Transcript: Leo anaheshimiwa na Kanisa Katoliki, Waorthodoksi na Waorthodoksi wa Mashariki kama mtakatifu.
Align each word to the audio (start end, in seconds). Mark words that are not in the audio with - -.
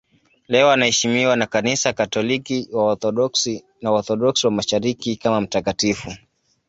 Leo 0.47 0.71
anaheshimiwa 0.71 1.35
na 1.35 1.47
Kanisa 1.47 1.93
Katoliki, 1.93 2.69
Waorthodoksi 2.71 3.63
na 3.81 3.91
Waorthodoksi 3.91 4.47
wa 4.47 4.51
Mashariki 4.51 5.15
kama 5.15 5.41
mtakatifu. 5.41 6.11